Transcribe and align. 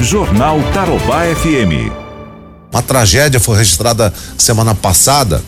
Jornal 0.00 0.60
Tarobá 0.72 1.22
FM. 1.34 1.90
Uma 2.72 2.82
tragédia 2.82 3.40
foi 3.40 3.58
registrada 3.58 4.12
semana 4.36 4.74
passada 4.74 5.42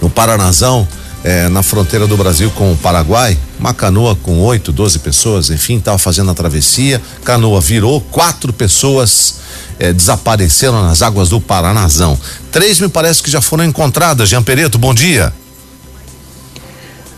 no 0.00 0.10
Paranazão, 0.10 0.86
eh, 1.24 1.48
na 1.48 1.62
fronteira 1.62 2.06
do 2.06 2.16
Brasil 2.16 2.50
com 2.50 2.72
o 2.72 2.76
Paraguai. 2.76 3.36
Uma 3.58 3.72
canoa 3.72 4.14
com 4.14 4.40
oito, 4.40 4.72
doze 4.72 4.98
pessoas, 4.98 5.48
enfim, 5.48 5.78
estava 5.78 5.96
fazendo 5.98 6.30
a 6.30 6.34
travessia. 6.34 7.00
Canoa 7.24 7.60
virou, 7.60 8.00
quatro 8.00 8.52
pessoas 8.52 9.36
eh, 9.78 9.92
desapareceram 9.92 10.82
nas 10.82 11.00
águas 11.00 11.30
do 11.30 11.40
Paranazão. 11.40 12.18
Três 12.52 12.78
me 12.78 12.88
parece 12.88 13.22
que 13.22 13.30
já 13.30 13.40
foram 13.40 13.64
encontradas. 13.64 14.28
Jean 14.28 14.42
Pereto, 14.42 14.78
bom 14.78 14.92
dia. 14.92 15.32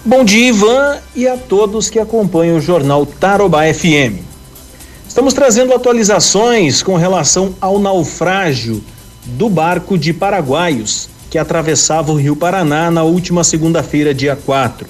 Bom 0.05 0.25
dia, 0.25 0.49
Ivan, 0.49 0.99
e 1.15 1.27
a 1.27 1.37
todos 1.37 1.91
que 1.91 1.99
acompanham 1.99 2.57
o 2.57 2.61
jornal 2.61 3.05
Tarobá 3.05 3.63
FM. 3.75 4.28
Estamos 5.09 5.33
trazendo 5.33 5.73
atualizações 5.73 6.83
com 6.83 6.95
relação 6.95 7.55
ao 7.63 7.79
naufrágio 7.79 8.85
do 9.25 9.49
barco 9.49 9.97
de 9.97 10.13
paraguaios 10.13 11.09
que 11.31 11.39
atravessava 11.39 12.13
o 12.13 12.17
Rio 12.17 12.37
Paraná 12.37 12.91
na 12.91 13.03
última 13.03 13.43
segunda-feira, 13.43 14.13
dia 14.13 14.37
4. 14.37 14.87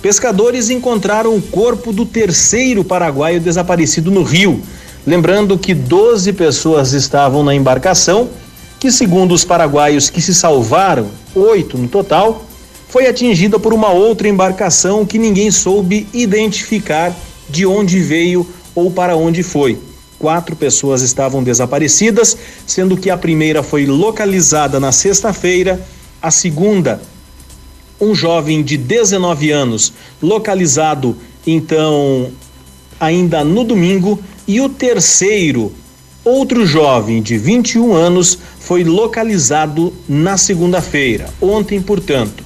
Pescadores 0.00 0.70
encontraram 0.70 1.36
o 1.36 1.42
corpo 1.42 1.92
do 1.92 2.06
terceiro 2.06 2.84
paraguaio 2.84 3.40
desaparecido 3.40 4.12
no 4.12 4.22
rio. 4.22 4.62
Lembrando 5.04 5.58
que 5.58 5.74
12 5.74 6.32
pessoas 6.34 6.92
estavam 6.92 7.42
na 7.42 7.52
embarcação, 7.52 8.30
que, 8.78 8.92
segundo 8.92 9.32
os 9.32 9.44
paraguaios 9.44 10.08
que 10.08 10.22
se 10.22 10.32
salvaram, 10.32 11.08
oito 11.34 11.76
no 11.76 11.88
total, 11.88 12.44
foi 12.88 13.08
atingida 13.08 13.58
por 13.58 13.74
uma 13.74 13.90
outra 13.90 14.28
embarcação 14.28 15.04
que 15.04 15.18
ninguém 15.18 15.50
soube 15.50 16.06
identificar 16.12 17.12
de 17.50 17.66
onde 17.66 18.00
veio 18.00 18.46
ou 18.74 18.90
para 18.90 19.16
onde 19.16 19.42
foi. 19.42 19.78
Quatro 20.18 20.54
pessoas 20.54 21.02
estavam 21.02 21.42
desaparecidas, 21.42 22.36
sendo 22.66 22.96
que 22.96 23.10
a 23.10 23.16
primeira 23.16 23.62
foi 23.62 23.86
localizada 23.86 24.78
na 24.78 24.92
sexta-feira, 24.92 25.84
a 26.20 26.30
segunda, 26.30 27.02
um 28.00 28.14
jovem 28.14 28.62
de 28.62 28.76
19 28.76 29.50
anos, 29.50 29.92
localizado 30.22 31.16
então 31.46 32.30
ainda 33.00 33.42
no 33.42 33.64
domingo, 33.64 34.20
e 34.46 34.60
o 34.60 34.68
terceiro, 34.68 35.72
outro 36.24 36.64
jovem 36.64 37.20
de 37.20 37.36
21 37.36 37.92
anos, 37.92 38.38
foi 38.60 38.84
localizado 38.84 39.92
na 40.08 40.36
segunda-feira, 40.36 41.28
ontem, 41.40 41.80
portanto. 41.80 42.44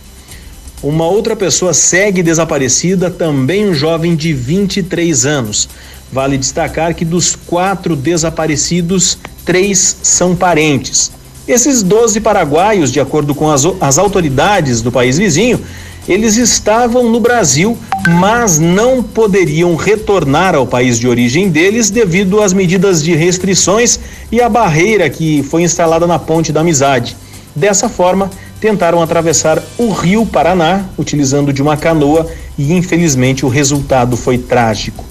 Uma 0.82 1.06
outra 1.06 1.34
pessoa 1.34 1.74
segue 1.74 2.22
desaparecida, 2.22 3.10
também 3.10 3.68
um 3.68 3.74
jovem 3.74 4.14
de 4.14 4.32
23 4.32 5.26
anos. 5.26 5.68
Vale 6.12 6.38
destacar 6.38 6.94
que 6.94 7.04
dos 7.04 7.34
quatro 7.34 7.96
desaparecidos, 7.96 9.18
três 9.44 9.96
são 10.02 10.36
parentes. 10.36 11.10
Esses 11.46 11.82
12 11.82 12.20
paraguaios, 12.20 12.90
de 12.90 13.00
acordo 13.00 13.34
com 13.34 13.50
as, 13.50 13.64
as 13.80 13.98
autoridades 13.98 14.82
do 14.82 14.90
país 14.90 15.18
vizinho, 15.18 15.60
eles 16.08 16.36
estavam 16.36 17.10
no 17.10 17.18
Brasil, 17.18 17.76
mas 18.20 18.58
não 18.58 19.02
poderiam 19.02 19.74
retornar 19.74 20.54
ao 20.54 20.66
país 20.66 20.98
de 20.98 21.08
origem 21.08 21.48
deles 21.48 21.90
devido 21.90 22.40
às 22.40 22.52
medidas 22.52 23.02
de 23.02 23.14
restrições 23.14 23.98
e 24.30 24.40
a 24.40 24.48
barreira 24.48 25.10
que 25.10 25.42
foi 25.42 25.62
instalada 25.62 26.06
na 26.06 26.18
Ponte 26.18 26.52
da 26.52 26.60
Amizade. 26.60 27.16
Dessa 27.54 27.88
forma, 27.88 28.30
tentaram 28.60 29.02
atravessar 29.02 29.62
o 29.76 29.90
Rio 29.90 30.24
Paraná 30.24 30.84
utilizando 30.96 31.52
de 31.52 31.60
uma 31.60 31.76
canoa 31.76 32.28
e 32.56 32.72
infelizmente 32.72 33.44
o 33.44 33.48
resultado 33.48 34.16
foi 34.16 34.38
trágico. 34.38 35.04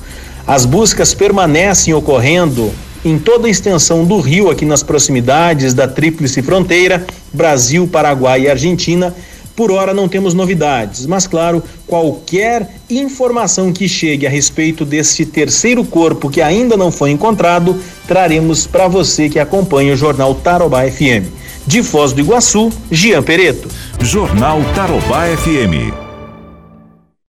As 0.47 0.63
buscas 0.63 1.13
permanecem 1.13 1.93
ocorrendo 1.93 2.71
em 3.03 3.17
toda 3.17 3.47
a 3.47 3.49
extensão 3.49 4.05
do 4.05 4.19
rio, 4.19 4.49
aqui 4.49 4.63
nas 4.63 4.83
proximidades 4.83 5.73
da 5.73 5.87
Tríplice 5.87 6.41
Fronteira, 6.43 7.05
Brasil, 7.33 7.87
Paraguai 7.87 8.41
e 8.41 8.49
Argentina. 8.49 9.15
Por 9.55 9.71
hora 9.71 9.93
não 9.93 10.07
temos 10.07 10.33
novidades, 10.33 11.05
mas 11.05 11.25
claro, 11.25 11.63
qualquer 11.87 12.75
informação 12.89 13.71
que 13.71 13.87
chegue 13.87 14.27
a 14.27 14.29
respeito 14.29 14.85
deste 14.85 15.25
terceiro 15.25 15.83
corpo 15.83 16.29
que 16.29 16.41
ainda 16.41 16.75
não 16.75 16.91
foi 16.91 17.11
encontrado, 17.11 17.79
traremos 18.07 18.67
para 18.67 18.87
você 18.87 19.29
que 19.29 19.39
acompanha 19.39 19.93
o 19.93 19.97
jornal 19.97 20.35
Tarobá 20.35 20.83
FM. 20.83 21.31
De 21.65 21.81
Foz 21.81 22.11
do 22.11 22.21
Iguaçu, 22.21 22.71
Gian 22.91 23.23
Pereto. 23.23 23.67
Jornal 23.99 24.61
Tarobá 24.75 25.25
FM. 25.25 26.04